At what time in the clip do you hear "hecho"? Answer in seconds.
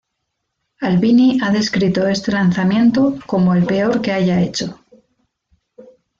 4.41-4.81